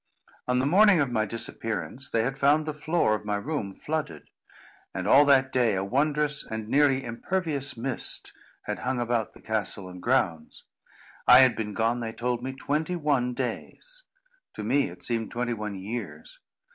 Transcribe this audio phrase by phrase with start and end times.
[0.47, 4.31] On the morning of my disappearance, they had found the floor of my room flooded;
[4.95, 8.33] and, all that day, a wondrous and nearly impervious mist
[8.63, 10.65] had hung about the castle and grounds.
[11.27, 14.05] I had been gone, they told me, twenty one days.
[14.55, 16.39] To me it seemed twenty one years.